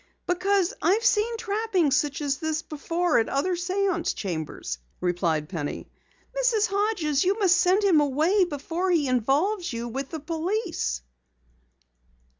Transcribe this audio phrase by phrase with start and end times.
[0.25, 5.91] "Because I've seen trappings such as these before at other séance chambers," replied Penny.
[6.35, 6.69] "Mrs.
[6.71, 11.03] Hodges, you must send him away before he involves you with the police."